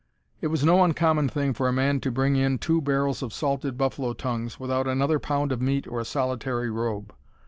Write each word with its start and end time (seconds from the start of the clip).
It 0.41 0.47
was 0.47 0.65
no 0.65 0.83
uncommon 0.83 1.29
thing 1.29 1.53
for 1.53 1.67
a 1.67 1.71
man 1.71 1.99
to 1.99 2.09
bring 2.09 2.35
in 2.35 2.57
two 2.57 2.81
barrels 2.81 3.21
of 3.21 3.31
salted 3.31 3.77
buffalo 3.77 4.13
tongues, 4.13 4.59
without 4.59 4.87
another 4.87 5.19
pound 5.19 5.51
of 5.51 5.61
meat 5.61 5.85
or 5.87 5.99
a 5.99 6.05
solitary 6.05 6.71
robe. 6.71 7.13